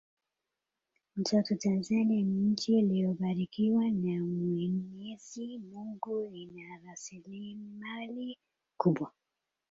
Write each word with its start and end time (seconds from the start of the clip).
mtoto 1.15 1.55
tanzania 1.55 2.21
ni 2.23 2.23
nchi 2.33 2.79
ilioyobarikiwa 2.79 3.83
na 3.83 4.23
mwenyezi 4.25 5.57
mungu 5.57 6.31
ina 6.33 6.79
rasilimali 6.85 8.37
kubwa 8.77 9.11